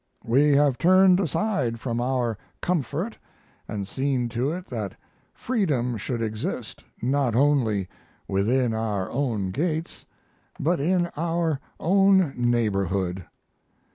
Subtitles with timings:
[0.25, 3.19] We have turned aside from our own comfort
[3.67, 4.95] and seen to it that
[5.31, 7.87] freedom should exist, not only
[8.27, 10.07] within our own gates,
[10.59, 13.25] but in our own neighborhood.